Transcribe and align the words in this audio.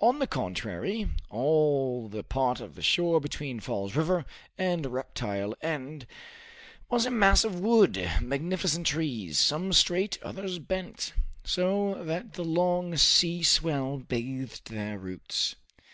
On 0.00 0.18
the 0.18 0.26
contrary, 0.26 1.08
all 1.30 2.06
the 2.06 2.22
part 2.22 2.60
of 2.60 2.74
the 2.74 2.82
shore 2.82 3.22
between 3.22 3.58
Falls 3.58 3.96
River 3.96 4.26
and 4.58 4.84
Reptile 4.84 5.54
End 5.62 6.06
was 6.90 7.06
a 7.06 7.10
mass 7.10 7.42
of 7.42 7.58
wood, 7.58 7.96
magnificent 8.20 8.86
trees, 8.86 9.38
some 9.38 9.72
straight, 9.72 10.22
others 10.22 10.58
bent, 10.58 11.14
so 11.42 12.04
that 12.04 12.34
the 12.34 12.44
long 12.44 12.98
sea 12.98 13.42
swell 13.42 13.96
bathed 13.96 14.68
their 14.70 14.98
roots. 14.98 15.54